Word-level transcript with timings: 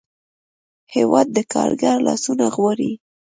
هېواد 0.95 1.27
د 1.35 1.37
کارګر 1.53 1.97
لاسونه 2.07 2.45
غواړي. 2.55 2.91